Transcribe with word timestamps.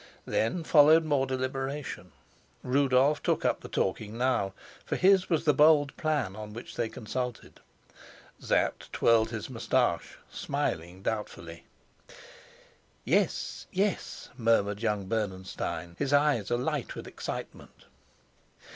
Then 0.25 0.63
followed 0.63 1.05
more 1.05 1.27
deliberation; 1.27 2.11
Rudolf 2.63 3.21
took 3.21 3.45
up 3.45 3.59
the 3.61 3.67
talking 3.69 4.17
now, 4.17 4.53
for 4.83 4.95
his 4.95 5.29
was 5.29 5.45
the 5.45 5.53
bold 5.53 5.95
plan 5.95 6.35
on 6.35 6.53
which 6.53 6.75
they 6.75 6.89
consulted. 6.89 7.59
Sapt 8.39 8.91
twirled 8.91 9.29
his 9.29 9.47
moustache, 9.47 10.17
smiling 10.27 11.03
doubtfully. 11.03 11.65
"Yes, 13.05 13.67
yes," 13.71 14.29
murmured 14.35 14.81
young 14.81 15.05
Bernenstein, 15.07 15.93
his 15.99 16.13
eyes 16.13 16.49
alight 16.49 16.95
with 16.95 17.05
excitement. 17.05 17.85